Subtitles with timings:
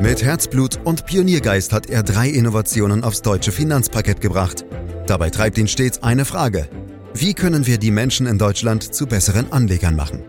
[0.00, 4.64] Mit Herzblut und Pioniergeist hat er drei Innovationen aufs deutsche Finanzparkett gebracht.
[5.06, 6.68] Dabei treibt ihn stets eine Frage.
[7.14, 10.22] Wie können wir die Menschen in Deutschland zu besseren Anlegern machen?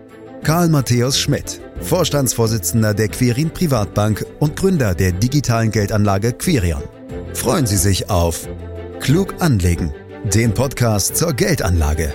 [0.43, 6.83] Karl Matthäus Schmidt, Vorstandsvorsitzender der Quirin Privatbank und Gründer der digitalen Geldanlage Quirion.
[7.33, 8.49] Freuen Sie sich auf
[8.99, 9.93] Klug anlegen,
[10.25, 12.13] den Podcast zur Geldanlage.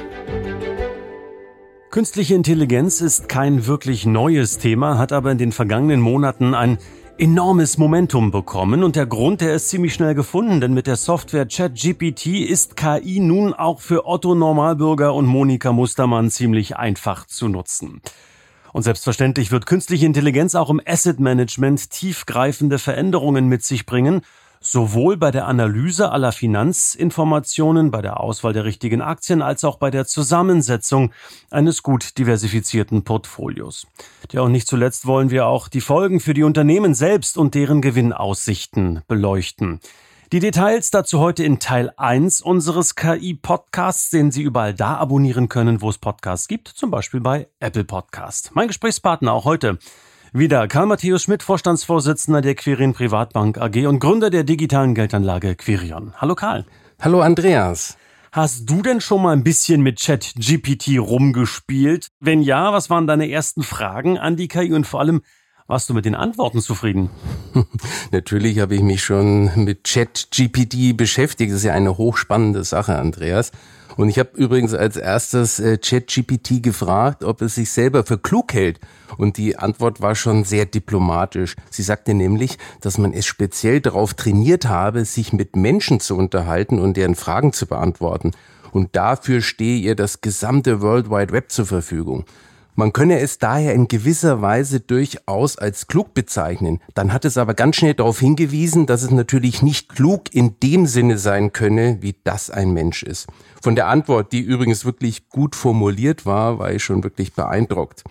[1.91, 6.79] Künstliche Intelligenz ist kein wirklich neues Thema, hat aber in den vergangenen Monaten ein
[7.19, 11.46] enormes Momentum bekommen und der Grund, der ist ziemlich schnell gefunden, denn mit der Software
[11.46, 18.03] ChatGPT ist KI nun auch für Otto Normalbürger und Monika Mustermann ziemlich einfach zu nutzen.
[18.73, 24.21] Und selbstverständlich wird künstliche Intelligenz auch im Asset Management tiefgreifende Veränderungen mit sich bringen
[24.61, 29.91] sowohl bei der Analyse aller Finanzinformationen, bei der Auswahl der richtigen Aktien als auch bei
[29.91, 31.13] der Zusammensetzung
[31.51, 33.87] eines gut diversifizierten Portfolios.
[34.33, 37.81] Ja, und nicht zuletzt wollen wir auch die Folgen für die Unternehmen selbst und deren
[37.81, 39.81] Gewinnaussichten beleuchten.
[40.33, 45.83] Die Details dazu heute in Teil 1 unseres KI-Podcasts, den Sie überall da abonnieren können,
[45.83, 48.51] wo es Podcasts gibt, zum Beispiel bei Apple Podcast.
[48.55, 49.79] Mein Gesprächspartner auch heute
[50.33, 56.15] wieder Karl Matthäus Schmidt, Vorstandsvorsitzender der Quirin Privatbank AG und Gründer der digitalen Geldanlage Quirion.
[56.17, 56.65] Hallo Karl.
[57.01, 57.97] Hallo Andreas.
[58.33, 62.09] Hast du denn schon mal ein bisschen mit ChatGPT rumgespielt?
[62.21, 65.23] Wenn ja, was waren deine ersten Fragen an die KI und vor allem,
[65.67, 67.11] warst du mit den Antworten zufrieden?
[68.12, 71.50] Natürlich habe ich mich schon mit ChatGPT beschäftigt.
[71.50, 73.53] Das ist ja eine hochspannende Sache, Andreas.
[73.97, 78.53] Und ich habe übrigens als erstes äh, ChatGPT gefragt, ob es sich selber für klug
[78.53, 78.78] hält.
[79.17, 81.56] Und die Antwort war schon sehr diplomatisch.
[81.70, 86.78] Sie sagte nämlich, dass man es speziell darauf trainiert habe, sich mit Menschen zu unterhalten
[86.78, 88.33] und deren Fragen zu beantworten.
[88.73, 92.27] Und dafür stehe ihr das gesamte World Wide Web zur Verfügung.
[92.79, 96.83] Man könne es daher in gewisser Weise durchaus als klug bezeichnen.
[96.93, 100.87] Dann hat es aber ganz schnell darauf hingewiesen, dass es natürlich nicht klug in dem
[100.87, 103.29] Sinne sein könne, wie das ein Mensch ist.
[103.63, 108.05] Von der Antwort, die übrigens wirklich gut formuliert war, war ich schon wirklich beeindruckt.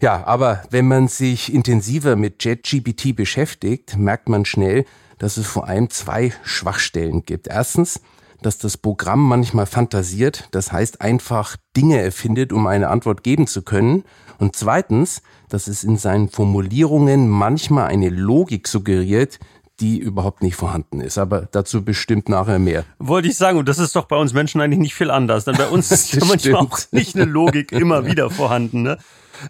[0.00, 4.86] Ja, aber wenn man sich intensiver mit JetGPT beschäftigt, merkt man schnell,
[5.18, 7.46] dass es vor allem zwei Schwachstellen gibt.
[7.46, 8.00] Erstens,
[8.42, 13.62] dass das Programm manchmal fantasiert, das heißt einfach Dinge erfindet, um eine Antwort geben zu
[13.62, 14.04] können.
[14.38, 19.38] Und zweitens, dass es in seinen Formulierungen manchmal eine Logik suggeriert,
[19.80, 21.18] die überhaupt nicht vorhanden ist.
[21.18, 22.84] Aber dazu bestimmt nachher mehr.
[22.98, 25.44] Wollte ich sagen, und das ist doch bei uns Menschen eigentlich nicht viel anders.
[25.44, 28.82] Denn bei uns ist ja manchmal auch nicht eine Logik immer wieder vorhanden.
[28.82, 28.98] Ne?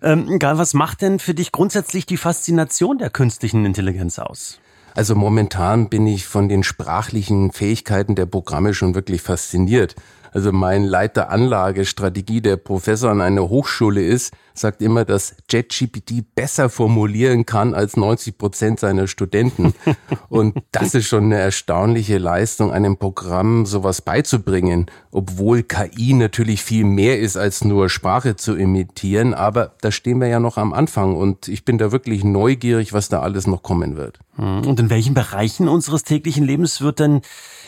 [0.03, 4.61] Ähm, was macht denn für dich grundsätzlich die Faszination der künstlichen Intelligenz aus?
[4.95, 9.95] Also momentan bin ich von den sprachlichen Fähigkeiten der Programme schon wirklich fasziniert.
[10.33, 16.69] Also mein Leiter Anlagestrategie, der Professor an einer Hochschule ist, sagt immer, dass JetGPT besser
[16.69, 19.75] formulieren kann als 90 Prozent seiner Studenten.
[20.29, 26.85] Und das ist schon eine erstaunliche Leistung, einem Programm sowas beizubringen, obwohl KI natürlich viel
[26.85, 29.35] mehr ist als nur Sprache zu imitieren.
[29.35, 33.09] Aber da stehen wir ja noch am Anfang und ich bin da wirklich neugierig, was
[33.09, 34.19] da alles noch kommen wird.
[34.37, 37.23] Hm, und in welchen Bereichen unseres täglichen Lebens wird denn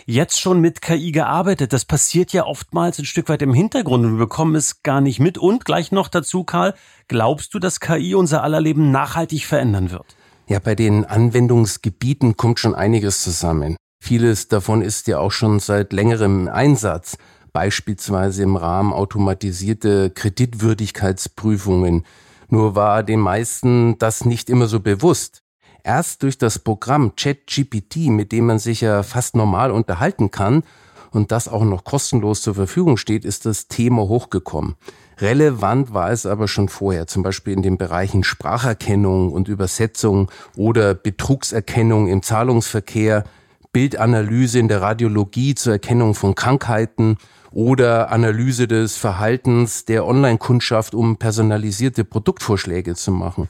[0.07, 1.73] jetzt schon mit KI gearbeitet?
[1.73, 5.21] Das passiert ja oftmals ein Stück weit im Hintergrund und wir bekommen es gar nicht
[5.21, 5.39] mit.
[5.39, 6.75] Und gleich noch dazu, Karl,
[7.09, 10.17] glaubst du, dass KI unser aller Leben nachhaltig verändern wird?
[10.49, 13.77] Ja, bei den Anwendungsgebieten kommt schon einiges zusammen.
[14.03, 17.17] Vieles davon ist ja auch schon seit längerem Einsatz,
[17.53, 22.05] beispielsweise im Rahmen automatisierte Kreditwürdigkeitsprüfungen.
[22.49, 25.42] Nur war den meisten das nicht immer so bewusst.
[25.85, 30.63] Erst durch das Programm ChatGPT, mit dem man sich ja fast normal unterhalten kann
[31.11, 34.77] und das auch noch kostenlos zur Verfügung steht, ist das Thema hochgekommen.
[35.19, 40.95] Relevant war es aber schon vorher, zum Beispiel in den Bereichen Spracherkennung und Übersetzung oder
[40.95, 43.25] Betrugserkennung im Zahlungsverkehr,
[43.73, 47.17] Bildanalyse in der Radiologie zur Erkennung von Krankheiten
[47.51, 53.49] oder Analyse des Verhaltens der Online-Kundschaft, um personalisierte Produktvorschläge zu machen.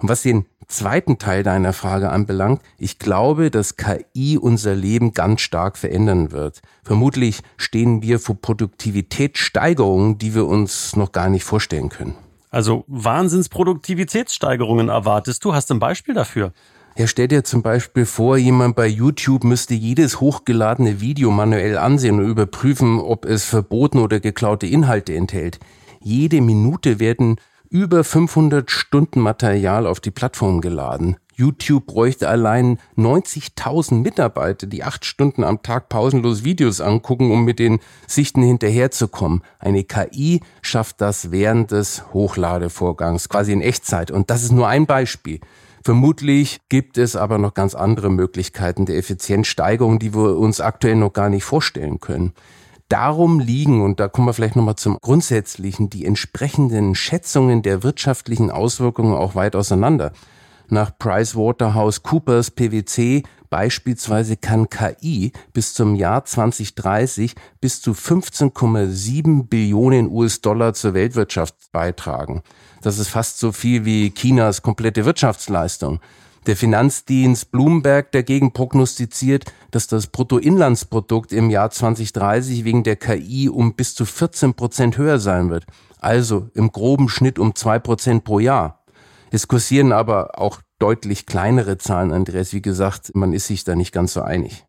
[0.00, 5.42] Und was den zweiten Teil deiner Frage anbelangt, ich glaube, dass KI unser Leben ganz
[5.42, 6.62] stark verändern wird.
[6.82, 12.14] Vermutlich stehen wir vor Produktivitätssteigerungen, die wir uns noch gar nicht vorstellen können.
[12.50, 15.54] Also Wahnsinnsproduktivitätssteigerungen erwartest du?
[15.54, 16.52] Hast du ein Beispiel dafür?
[16.96, 22.18] Ja, stell dir zum Beispiel vor, jemand bei YouTube müsste jedes hochgeladene Video manuell ansehen
[22.18, 25.60] und überprüfen, ob es verbotene oder geklaute Inhalte enthält.
[26.02, 27.36] Jede Minute werden
[27.70, 31.16] über 500 Stunden Material auf die Plattform geladen.
[31.36, 37.60] YouTube bräuchte allein 90.000 Mitarbeiter, die acht Stunden am Tag pausenlos Videos angucken, um mit
[37.60, 37.78] den
[38.08, 39.42] Sichten hinterherzukommen.
[39.60, 44.10] Eine KI schafft das während des Hochladevorgangs, quasi in Echtzeit.
[44.10, 45.38] Und das ist nur ein Beispiel.
[45.82, 51.12] Vermutlich gibt es aber noch ganz andere Möglichkeiten der Effizienzsteigerung, die wir uns aktuell noch
[51.12, 52.34] gar nicht vorstellen können.
[52.90, 58.50] Darum liegen, und da kommen wir vielleicht nochmal zum Grundsätzlichen, die entsprechenden Schätzungen der wirtschaftlichen
[58.50, 60.10] Auswirkungen auch weit auseinander.
[60.68, 70.74] Nach PricewaterhouseCoopers PwC beispielsweise kann KI bis zum Jahr 2030 bis zu 15,7 Billionen US-Dollar
[70.74, 72.42] zur Weltwirtschaft beitragen.
[72.82, 76.00] Das ist fast so viel wie Chinas komplette Wirtschaftsleistung.
[76.46, 83.74] Der Finanzdienst Bloomberg dagegen prognostiziert, dass das Bruttoinlandsprodukt im Jahr 2030 wegen der KI um
[83.74, 85.66] bis zu 14 Prozent höher sein wird.
[85.98, 88.84] Also im groben Schnitt um zwei Prozent pro Jahr.
[89.30, 92.52] Es kursieren aber auch deutlich kleinere Zahlen, Andreas.
[92.52, 94.64] Wie gesagt, man ist sich da nicht ganz so einig.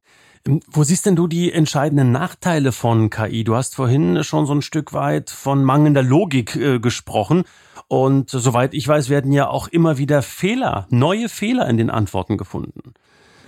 [0.47, 3.43] Ähm, wo siehst denn du die entscheidenden Nachteile von KI?
[3.43, 7.43] Du hast vorhin schon so ein Stück weit von mangelnder Logik äh, gesprochen.
[7.87, 12.37] Und soweit ich weiß, werden ja auch immer wieder Fehler, neue Fehler in den Antworten
[12.37, 12.93] gefunden.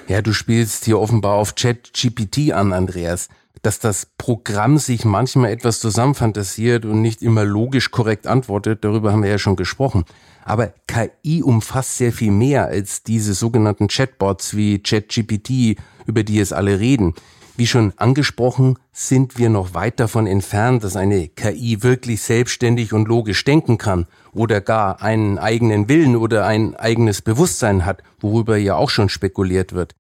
[0.08, 3.30] Ja, du spielst hier offenbar auf Chat-GPT an, Andreas.
[3.62, 9.24] Dass das Programm sich manchmal etwas zusammenfantasiert und nicht immer logisch korrekt antwortet, darüber haben
[9.24, 10.04] wir ja schon gesprochen.
[10.46, 16.52] Aber KI umfasst sehr viel mehr als diese sogenannten Chatbots wie ChatGPT, über die es
[16.52, 17.14] alle reden.
[17.56, 23.08] Wie schon angesprochen, sind wir noch weit davon entfernt, dass eine KI wirklich selbstständig und
[23.08, 28.76] logisch denken kann oder gar einen eigenen Willen oder ein eigenes Bewusstsein hat, worüber ja
[28.76, 29.96] auch schon spekuliert wird.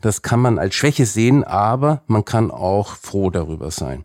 [0.00, 4.04] Das kann man als Schwäche sehen, aber man kann auch froh darüber sein.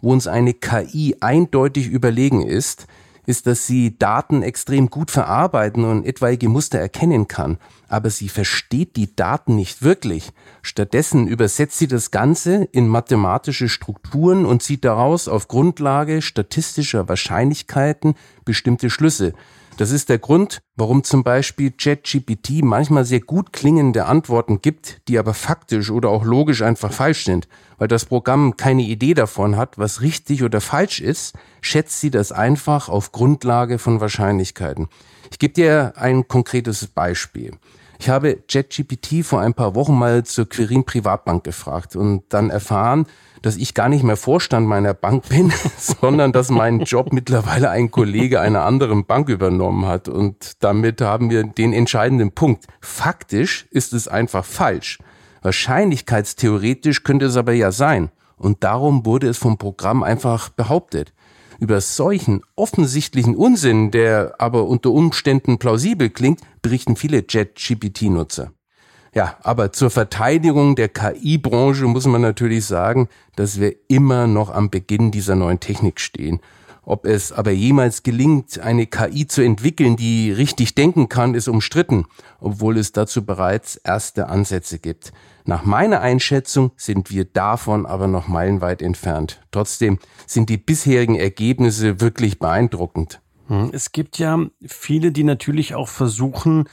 [0.00, 2.86] Wo uns eine KI eindeutig überlegen ist,
[3.30, 7.56] ist, dass sie Daten extrem gut verarbeiten und etwaige Muster erkennen kann.
[7.88, 10.32] Aber sie versteht die Daten nicht wirklich.
[10.60, 18.14] Stattdessen übersetzt sie das Ganze in mathematische Strukturen und zieht daraus auf Grundlage statistischer Wahrscheinlichkeiten
[18.44, 19.32] bestimmte Schlüsse.
[19.80, 25.18] Das ist der Grund, warum zum Beispiel ChatGPT manchmal sehr gut klingende Antworten gibt, die
[25.18, 27.48] aber faktisch oder auch logisch einfach falsch sind.
[27.78, 32.30] Weil das Programm keine Idee davon hat, was richtig oder falsch ist, schätzt sie das
[32.30, 34.88] einfach auf Grundlage von Wahrscheinlichkeiten.
[35.32, 37.52] Ich gebe dir ein konkretes Beispiel.
[38.00, 43.04] Ich habe ChatGPT vor ein paar Wochen mal zur Quirin Privatbank gefragt und dann erfahren,
[43.42, 47.90] dass ich gar nicht mehr Vorstand meiner Bank bin, sondern dass mein Job mittlerweile ein
[47.90, 50.08] Kollege einer anderen Bank übernommen hat.
[50.08, 52.68] Und damit haben wir den entscheidenden Punkt.
[52.80, 54.98] Faktisch ist es einfach falsch.
[55.42, 58.10] Wahrscheinlichkeitstheoretisch könnte es aber ja sein.
[58.36, 61.12] Und darum wurde es vom Programm einfach behauptet.
[61.60, 68.50] Über solchen offensichtlichen Unsinn, der aber unter Umständen plausibel klingt, berichten viele Jet-GPT-Nutzer.
[69.14, 74.70] Ja, aber zur Verteidigung der KI-Branche muss man natürlich sagen, dass wir immer noch am
[74.70, 76.40] Beginn dieser neuen Technik stehen.
[76.90, 82.06] Ob es aber jemals gelingt, eine KI zu entwickeln, die richtig denken kann, ist umstritten,
[82.40, 85.12] obwohl es dazu bereits erste Ansätze gibt.
[85.44, 89.40] Nach meiner Einschätzung sind wir davon aber noch meilenweit entfernt.
[89.52, 93.20] Trotzdem sind die bisherigen Ergebnisse wirklich beeindruckend.
[93.46, 96.64] Hm, es gibt ja viele, die natürlich auch versuchen,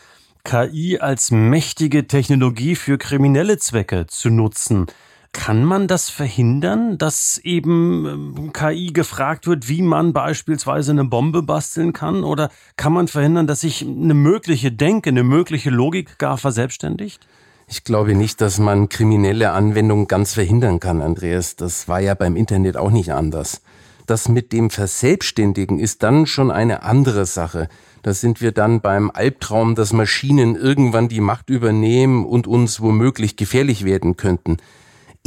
[0.43, 4.87] KI als mächtige Technologie für kriminelle Zwecke zu nutzen.
[5.33, 11.43] Kann man das verhindern, dass eben ähm, KI gefragt wird, wie man beispielsweise eine Bombe
[11.43, 12.23] basteln kann?
[12.23, 17.27] Oder kann man verhindern, dass sich eine mögliche Denke, eine mögliche Logik gar verselbstständigt?
[17.67, 21.57] Ich glaube nicht, dass man kriminelle Anwendungen ganz verhindern kann, Andreas.
[21.57, 23.61] Das war ja beim Internet auch nicht anders.
[24.05, 27.67] Das mit dem Verselbstständigen ist dann schon eine andere Sache.
[28.03, 33.35] Da sind wir dann beim Albtraum, dass Maschinen irgendwann die Macht übernehmen und uns womöglich
[33.35, 34.57] gefährlich werden könnten.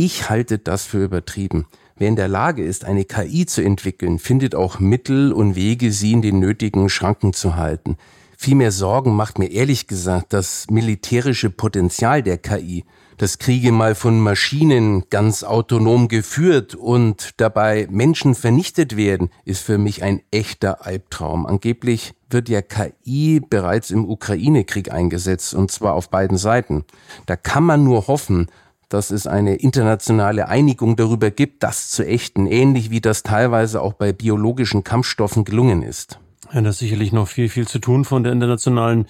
[0.02, 1.66] Ich halte das für übertrieben.
[1.98, 6.12] Wer in der Lage ist, eine KI zu entwickeln, findet auch Mittel und Wege, sie
[6.12, 7.98] in den nötigen Schranken zu halten.
[8.38, 12.86] Viel mehr Sorgen macht mir ehrlich gesagt das militärische Potenzial der KI,
[13.18, 19.76] dass Kriege mal von Maschinen ganz autonom geführt und dabei Menschen vernichtet werden, ist für
[19.76, 21.44] mich ein echter Albtraum.
[21.44, 26.86] Angeblich wird ja KI bereits im Ukraine-Krieg eingesetzt und zwar auf beiden Seiten.
[27.26, 28.46] Da kann man nur hoffen,
[28.90, 33.94] dass es eine internationale Einigung darüber gibt, das zu ächten, ähnlich wie das teilweise auch
[33.94, 36.18] bei biologischen Kampfstoffen gelungen ist.
[36.52, 39.06] Ja, da ist sicherlich noch viel, viel zu tun von der internationalen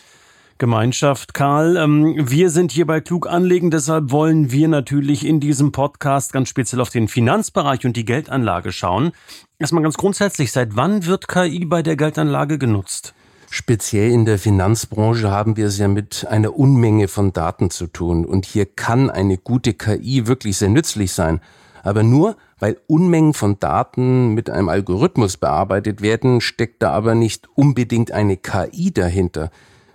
[0.59, 1.33] Gemeinschaft.
[1.33, 6.35] Karl, ähm, wir sind hier bei Klug anlegen, deshalb wollen wir natürlich in diesem Podcast
[6.35, 9.13] ganz speziell auf den Finanzbereich und die Geldanlage schauen.
[9.59, 13.15] Erstmal ganz grundsätzlich, seit wann wird KI bei der Geldanlage genutzt?
[13.53, 18.25] Speziell in der Finanzbranche haben wir es ja mit einer Unmenge von Daten zu tun.
[18.25, 21.41] Und hier kann eine gute KI wirklich sehr nützlich sein.
[21.83, 27.49] Aber nur, weil Unmengen von Daten mit einem Algorithmus bearbeitet werden, steckt da aber nicht
[27.57, 29.51] unbedingt eine KI dahinter.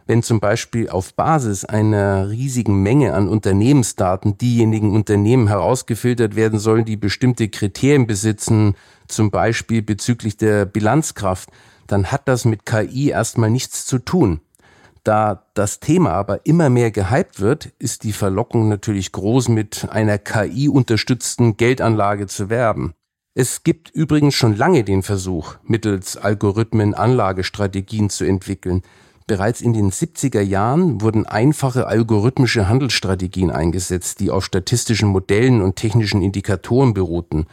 [0.08, 6.86] wenn zum Beispiel auf Basis einer riesigen Menge an Unternehmensdaten diejenigen Unternehmen herausgefiltert werden sollen,
[6.86, 8.76] die bestimmte Kriterien besitzen,
[9.08, 11.50] zum Beispiel bezüglich der Bilanzkraft,
[11.88, 14.42] dann hat das mit KI erstmal nichts zu tun.
[15.04, 20.18] Da das Thema aber immer mehr gehypt wird, ist die Verlockung natürlich groß, mit einer
[20.18, 22.96] KI-unterstützten Geldanlage zu werben.
[23.36, 28.82] Es gibt übrigens schon lange den Versuch, mittels Algorithmen Anlagestrategien zu entwickeln.
[29.28, 35.76] Bereits in den 70er Jahren wurden einfache algorithmische Handelsstrategien eingesetzt, die auf statistischen Modellen und
[35.76, 37.46] technischen Indikatoren beruhten.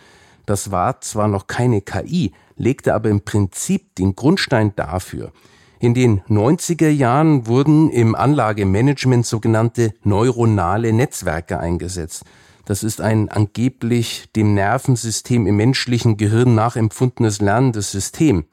[0.46, 5.32] Das war zwar noch keine KI, legte aber im Prinzip den Grundstein dafür.
[5.78, 12.25] In den 90er Jahren wurden im Anlagemanagement sogenannte neuronale Netzwerke eingesetzt.
[12.64, 18.44] Das ist ein angeblich dem Nervensystem im menschlichen Gehirn nachempfundenes lernendes System.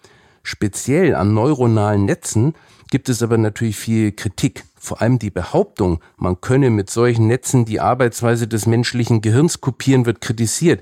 [0.41, 2.55] Speziell an neuronalen Netzen
[2.89, 4.63] gibt es aber natürlich viel Kritik.
[4.75, 10.07] Vor allem die Behauptung, man könne mit solchen Netzen die Arbeitsweise des menschlichen Gehirns kopieren,
[10.07, 10.81] wird kritisiert,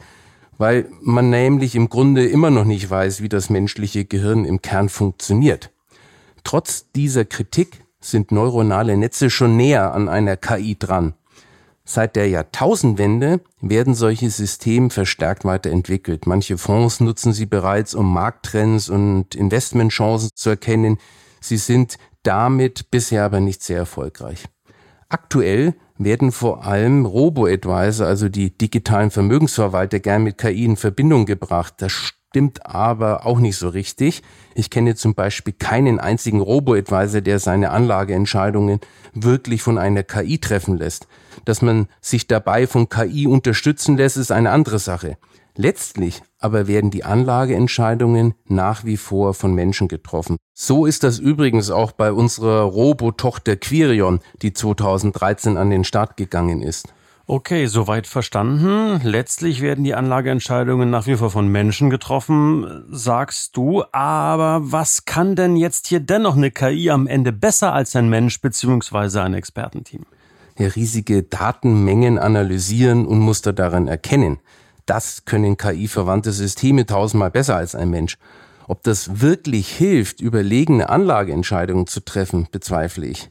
[0.58, 4.90] weil man nämlich im Grunde immer noch nicht weiß, wie das menschliche Gehirn im Kern
[4.90, 5.72] funktioniert.
[6.44, 11.14] Trotz dieser Kritik sind neuronale Netze schon näher an einer KI dran.
[11.84, 16.28] Seit der Jahrtausendwende werden solche Systeme verstärkt weiterentwickelt.
[16.28, 20.98] Manche Fonds nutzen sie bereits, um Markttrends und Investmentchancen zu erkennen.
[21.40, 24.46] Sie sind damit bisher aber nicht sehr erfolgreich.
[25.08, 31.76] Aktuell werden vor allem Robo-Advisor, also die digitalen Vermögensverwalter, gern mit KI in Verbindung gebracht.
[31.80, 34.22] Das stimmt aber auch nicht so richtig.
[34.54, 38.80] Ich kenne zum Beispiel keinen einzigen Robo-Advisor, der seine Anlageentscheidungen
[39.14, 41.08] wirklich von einer KI treffen lässt.
[41.46, 45.18] Dass man sich dabei von KI unterstützen lässt, ist eine andere Sache.
[45.58, 50.38] Letztlich aber werden die Anlageentscheidungen nach wie vor von Menschen getroffen.
[50.54, 56.62] So ist das übrigens auch bei unserer Robotochter Quirion, die 2013 an den Start gegangen
[56.62, 56.94] ist.
[57.26, 59.02] Okay, soweit verstanden.
[59.04, 63.84] Letztlich werden die Anlageentscheidungen nach wie vor von Menschen getroffen, sagst du.
[63.92, 68.40] Aber was kann denn jetzt hier dennoch eine KI am Ende besser als ein Mensch
[68.40, 69.20] bzw.
[69.20, 70.06] ein Expertenteam?
[70.58, 74.40] Ja, riesige Datenmengen analysieren und Muster darin erkennen.
[74.88, 78.18] Das können KI-verwandte Systeme tausendmal besser als ein Mensch.
[78.68, 83.30] Ob das wirklich hilft, überlegene Anlageentscheidungen zu treffen, bezweifle ich.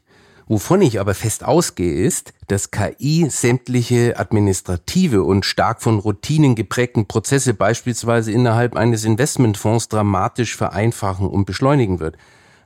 [0.48, 7.06] Wovon ich aber fest ausgehe, ist, dass KI sämtliche administrative und stark von Routinen geprägten
[7.06, 12.16] Prozesse beispielsweise innerhalb eines Investmentfonds dramatisch vereinfachen und beschleunigen wird.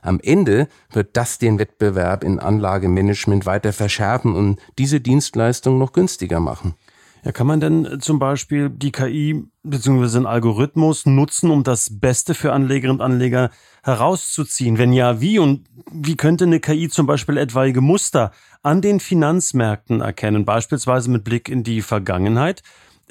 [0.01, 6.41] Am Ende wird das den Wettbewerb in Anlagemanagement weiter verschärfen und diese Dienstleistung noch günstiger
[6.41, 6.75] machen.
[7.23, 10.17] Ja, kann man denn zum Beispiel die KI bzw.
[10.17, 13.51] einen Algorithmus nutzen, um das Beste für Anlegerinnen und Anleger
[13.83, 14.79] herauszuziehen?
[14.79, 15.37] Wenn ja, wie?
[15.37, 18.31] Und wie könnte eine KI zum Beispiel etwaige Muster
[18.63, 22.63] an den Finanzmärkten erkennen, beispielsweise mit Blick in die Vergangenheit?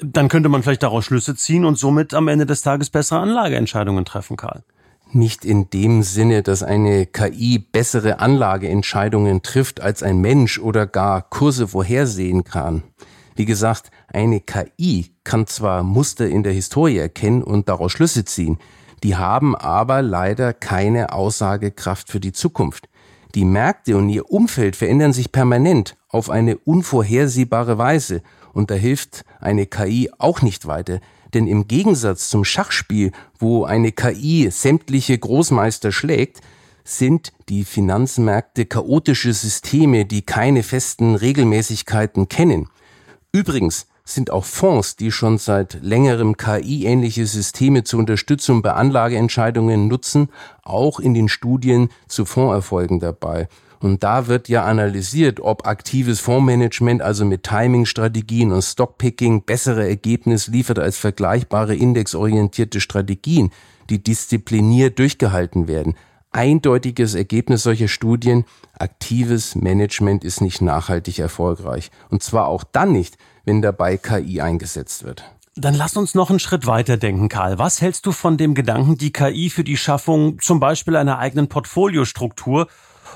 [0.03, 4.03] Dann könnte man vielleicht daraus Schlüsse ziehen und somit am Ende des Tages bessere Anlageentscheidungen
[4.03, 4.63] treffen, Karl.
[5.13, 11.21] Nicht in dem Sinne, dass eine KI bessere Anlageentscheidungen trifft als ein Mensch oder gar
[11.21, 12.83] Kurse vorhersehen kann.
[13.35, 18.57] Wie gesagt, eine KI kann zwar Muster in der Historie erkennen und daraus Schlüsse ziehen,
[19.03, 22.87] die haben aber leider keine Aussagekraft für die Zukunft.
[23.33, 28.21] Die Märkte und ihr Umfeld verändern sich permanent auf eine unvorhersehbare Weise
[28.53, 30.99] und da hilft eine KI auch nicht weiter,
[31.33, 36.41] denn im Gegensatz zum Schachspiel, wo eine KI sämtliche Großmeister schlägt,
[36.83, 42.67] sind die Finanzmärkte chaotische Systeme, die keine festen Regelmäßigkeiten kennen.
[43.33, 50.27] Übrigens sind auch Fonds, die schon seit längerem KI-ähnliche Systeme zur Unterstützung bei Anlageentscheidungen nutzen,
[50.63, 53.47] auch in den Studien zu Fondserfolgen dabei.
[53.79, 60.51] Und da wird ja analysiert, ob aktives Fondsmanagement, also mit Timing-Strategien und Stockpicking, bessere Ergebnisse
[60.51, 63.51] liefert als vergleichbare indexorientierte Strategien,
[63.89, 65.95] die diszipliniert durchgehalten werden
[66.31, 68.45] eindeutiges Ergebnis solcher Studien,
[68.77, 71.91] aktives Management ist nicht nachhaltig erfolgreich.
[72.09, 75.23] Und zwar auch dann nicht, wenn dabei KI eingesetzt wird.
[75.55, 77.59] Dann lass uns noch einen Schritt weiter denken, Karl.
[77.59, 81.49] Was hältst du von dem Gedanken, die KI für die Schaffung zum Beispiel einer eigenen
[81.49, 82.67] Portfoliostruktur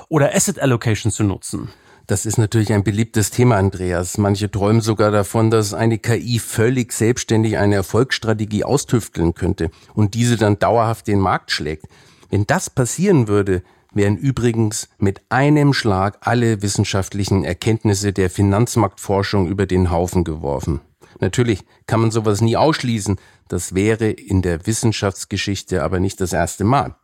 [0.08, 1.70] oder Asset Allocation zu nutzen?
[2.06, 4.16] Das ist natürlich ein beliebtes Thema, Andreas.
[4.16, 10.36] Manche träumen sogar davon, dass eine KI völlig selbstständig eine Erfolgsstrategie austüfteln könnte und diese
[10.36, 11.86] dann dauerhaft den Markt schlägt.
[12.36, 13.62] Wenn das passieren würde,
[13.94, 20.82] wären übrigens mit einem Schlag alle wissenschaftlichen Erkenntnisse der Finanzmarktforschung über den Haufen geworfen.
[21.18, 23.16] Natürlich kann man sowas nie ausschließen,
[23.48, 26.94] das wäre in der Wissenschaftsgeschichte aber nicht das erste Mal.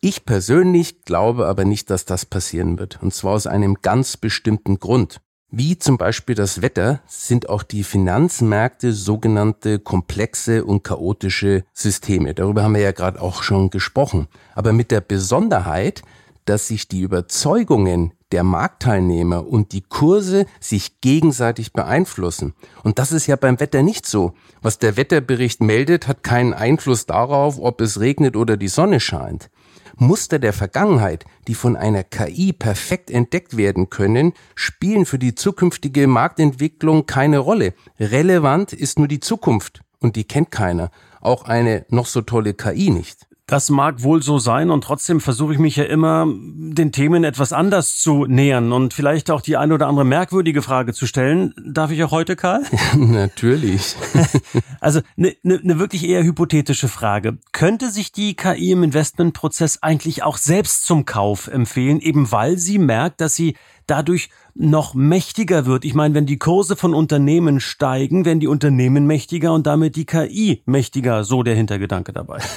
[0.00, 3.00] Ich persönlich glaube aber nicht, dass das passieren wird.
[3.00, 5.20] Und zwar aus einem ganz bestimmten Grund.
[5.56, 12.34] Wie zum Beispiel das Wetter sind auch die Finanzmärkte sogenannte komplexe und chaotische Systeme.
[12.34, 14.26] Darüber haben wir ja gerade auch schon gesprochen.
[14.56, 16.02] Aber mit der Besonderheit,
[16.44, 22.54] dass sich die Überzeugungen der Marktteilnehmer und die Kurse sich gegenseitig beeinflussen.
[22.82, 24.34] Und das ist ja beim Wetter nicht so.
[24.60, 29.50] Was der Wetterbericht meldet, hat keinen Einfluss darauf, ob es regnet oder die Sonne scheint.
[29.96, 36.06] Muster der Vergangenheit, die von einer KI perfekt entdeckt werden können, spielen für die zukünftige
[36.06, 37.74] Marktentwicklung keine Rolle.
[37.98, 40.90] Relevant ist nur die Zukunft und die kennt keiner.
[41.20, 43.26] Auch eine noch so tolle KI nicht.
[43.46, 47.52] Das mag wohl so sein und trotzdem versuche ich mich ja immer, den Themen etwas
[47.52, 51.52] anders zu nähern und vielleicht auch die eine oder andere merkwürdige Frage zu stellen.
[51.62, 52.62] Darf ich auch heute, Karl?
[52.72, 53.96] Ja, natürlich.
[54.80, 57.38] also eine ne, ne wirklich eher hypothetische Frage.
[57.52, 62.78] Könnte sich die KI im Investmentprozess eigentlich auch selbst zum Kauf empfehlen, eben weil sie
[62.78, 65.84] merkt, dass sie dadurch noch mächtiger wird.
[65.84, 70.06] Ich meine, wenn die Kurse von Unternehmen steigen, werden die Unternehmen mächtiger und damit die
[70.06, 72.38] KI mächtiger, so der Hintergedanke dabei.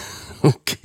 [0.44, 0.76] Okay,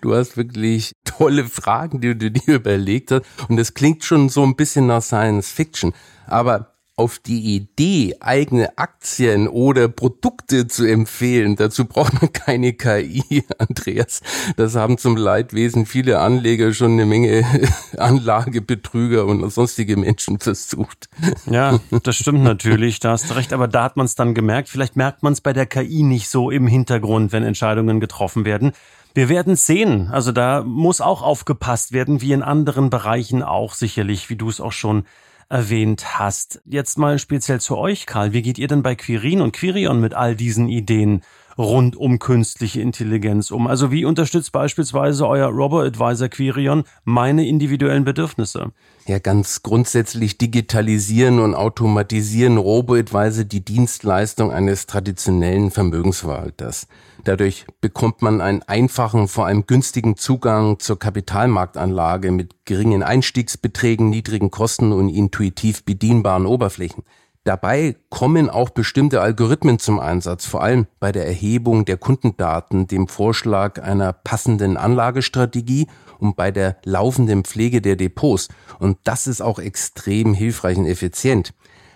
[0.00, 3.22] du hast wirklich tolle Fragen, die du dir überlegt hast.
[3.48, 5.92] Und es klingt schon so ein bisschen nach Science Fiction.
[6.26, 13.44] Aber auf die Idee, eigene Aktien oder Produkte zu empfehlen, dazu braucht man keine KI,
[13.58, 14.20] Andreas.
[14.56, 17.44] Das haben zum Leidwesen viele Anleger schon eine Menge
[17.96, 21.08] Anlagebetrüger und sonstige Menschen versucht.
[21.46, 24.68] Ja, das stimmt natürlich, da hast du recht, aber da hat man es dann gemerkt.
[24.68, 28.72] Vielleicht merkt man es bei der KI nicht so im Hintergrund, wenn Entscheidungen getroffen werden.
[29.14, 30.08] Wir werden sehen.
[30.10, 34.60] Also da muss auch aufgepasst werden, wie in anderen Bereichen auch sicherlich, wie du es
[34.60, 35.04] auch schon
[35.48, 36.60] erwähnt hast.
[36.64, 38.32] Jetzt mal speziell zu euch, Karl.
[38.32, 41.22] Wie geht ihr denn bei Quirin und Quirion mit all diesen Ideen
[41.58, 43.66] rund um künstliche Intelligenz um?
[43.66, 48.72] Also wie unterstützt beispielsweise euer Robo-Advisor Quirion meine individuellen Bedürfnisse?
[49.06, 56.86] Ja, ganz grundsätzlich digitalisieren und automatisieren Robo-Advisor die Dienstleistung eines traditionellen Vermögensverwalters.
[57.24, 64.50] Dadurch bekommt man einen einfachen, vor allem günstigen Zugang zur Kapitalmarktanlage mit geringen Einstiegsbeträgen, niedrigen
[64.50, 67.04] Kosten und intuitiv bedienbaren Oberflächen.
[67.44, 73.06] Dabei kommen auch bestimmte Algorithmen zum Einsatz, vor allem bei der Erhebung der Kundendaten, dem
[73.06, 78.48] Vorschlag einer passenden Anlagestrategie und bei der laufenden Pflege der Depots.
[78.78, 81.52] Und das ist auch extrem hilfreich und effizient.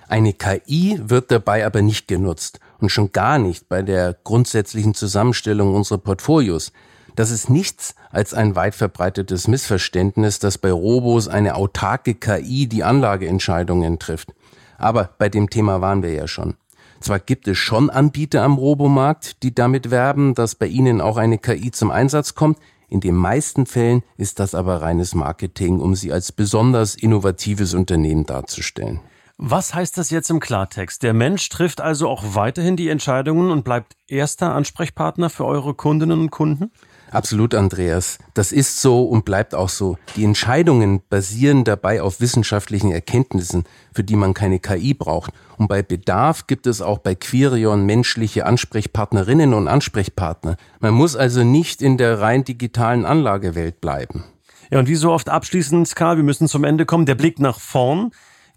[0.06, 5.74] Eine KI wird dabei aber nicht genutzt und schon gar nicht bei der grundsätzlichen Zusammenstellung
[5.74, 6.72] unserer Portfolios.
[7.16, 12.84] Das ist nichts als ein weit verbreitetes Missverständnis, dass bei Robos eine autarke KI die
[12.84, 14.34] Anlageentscheidungen trifft.
[14.78, 16.54] Aber bei dem Thema waren wir ja schon.
[17.00, 21.38] Zwar gibt es schon Anbieter am Robomarkt, die damit werben, dass bei ihnen auch eine
[21.38, 22.58] KI zum Einsatz kommt.
[22.88, 28.24] In den meisten Fällen ist das aber reines Marketing, um sie als besonders innovatives Unternehmen
[28.24, 29.00] darzustellen.
[29.36, 31.04] Was heißt das jetzt im Klartext?
[31.04, 36.18] Der Mensch trifft also auch weiterhin die Entscheidungen und bleibt erster Ansprechpartner für eure Kundinnen
[36.18, 36.72] und Kunden?
[37.10, 38.18] Absolut, Andreas.
[38.34, 39.96] Das ist so und bleibt auch so.
[40.16, 45.32] Die Entscheidungen basieren dabei auf wissenschaftlichen Erkenntnissen, für die man keine KI braucht.
[45.56, 50.56] Und bei Bedarf gibt es auch bei Quirion menschliche Ansprechpartnerinnen und Ansprechpartner.
[50.80, 54.24] Man muss also nicht in der rein digitalen Anlagewelt bleiben.
[54.70, 57.06] Ja, und wie so oft abschließend, Karl, wir müssen zum Ende kommen.
[57.06, 58.10] Der Blick nach vorn.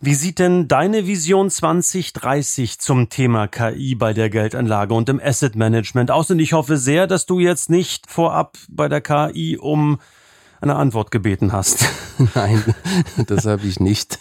[0.03, 5.55] Wie sieht denn deine Vision 2030 zum Thema KI bei der Geldanlage und im Asset
[5.55, 6.31] Management aus?
[6.31, 9.99] Und ich hoffe sehr, dass du jetzt nicht vorab bei der KI um
[10.59, 11.85] eine Antwort gebeten hast.
[12.33, 12.63] Nein,
[13.27, 14.17] das habe ich nicht.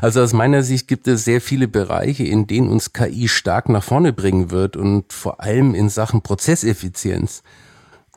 [0.00, 3.82] Also aus meiner Sicht gibt es sehr viele Bereiche, in denen uns KI stark nach
[3.82, 7.42] vorne bringen wird und vor allem in Sachen Prozesseffizienz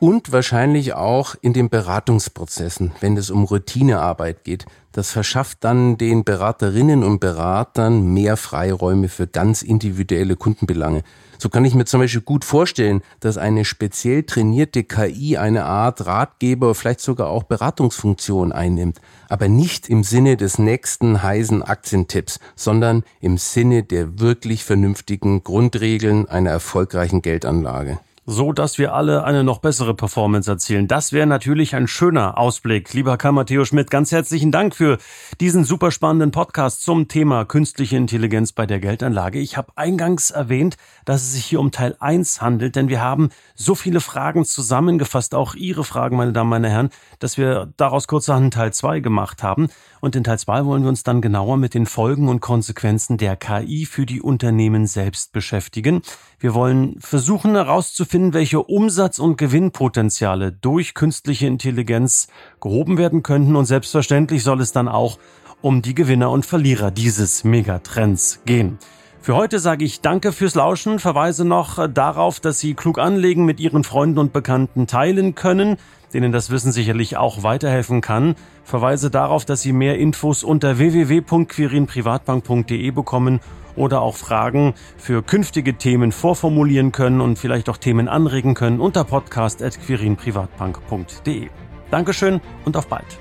[0.04, 4.66] und wahrscheinlich auch in den Beratungsprozessen, wenn es um Routinearbeit geht.
[4.92, 11.04] Das verschafft dann den Beraterinnen und Beratern mehr Freiräume für ganz individuelle Kundenbelange.
[11.38, 16.04] So kann ich mir zum Beispiel gut vorstellen, dass eine speziell trainierte KI eine Art
[16.04, 19.00] Ratgeber, vielleicht sogar auch Beratungsfunktion einnimmt.
[19.30, 26.28] Aber nicht im Sinne des nächsten heißen Aktientipps, sondern im Sinne der wirklich vernünftigen Grundregeln
[26.28, 30.88] einer erfolgreichen Geldanlage so dass wir alle eine noch bessere Performance erzielen.
[30.88, 32.92] Das wäre natürlich ein schöner Ausblick.
[32.94, 34.98] Lieber Karl Matteo Schmidt, ganz herzlichen Dank für
[35.40, 39.38] diesen super spannenden Podcast zum Thema künstliche Intelligenz bei der Geldanlage.
[39.38, 43.28] Ich habe eingangs erwähnt, dass es sich hier um Teil 1 handelt, denn wir haben
[43.54, 48.54] so viele Fragen zusammengefasst, auch Ihre Fragen, meine Damen, meine Herren, dass wir daraus kurzerhand
[48.54, 49.68] Teil 2 gemacht haben.
[50.00, 53.36] Und in Teil 2 wollen wir uns dann genauer mit den Folgen und Konsequenzen der
[53.36, 56.02] KI für die Unternehmen selbst beschäftigen.
[56.38, 62.28] Wir wollen versuchen herauszufinden, welche Umsatz- und Gewinnpotenziale durch künstliche Intelligenz
[62.60, 65.18] gehoben werden könnten und selbstverständlich soll es dann auch
[65.62, 68.78] um die Gewinner und Verlierer dieses Megatrends gehen.
[69.24, 73.58] Für heute sage ich Danke fürs Lauschen, verweise noch darauf, dass Sie klug anlegen mit
[73.58, 75.78] Ihren Freunden und Bekannten teilen können,
[76.12, 78.34] denen das Wissen sicherlich auch weiterhelfen kann.
[78.64, 83.40] Verweise darauf, dass Sie mehr Infos unter www.quirinprivatbank.de bekommen
[83.76, 89.04] oder auch Fragen für künftige Themen vorformulieren können und vielleicht auch Themen anregen können unter
[89.04, 91.48] podcast.quirinprivatbank.de.
[91.90, 93.18] Dankeschön und auf bald.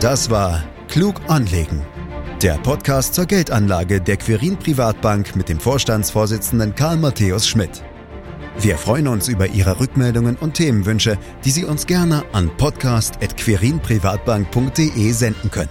[0.00, 1.82] Das war Klug anlegen
[2.42, 7.82] der Podcast zur Geldanlage der Quirin Privatbank mit dem Vorstandsvorsitzenden Karl Matthäus Schmidt.
[8.58, 15.50] Wir freuen uns über Ihre Rückmeldungen und Themenwünsche, die Sie uns gerne an podcast.quirinprivatbank.de senden
[15.50, 15.70] können.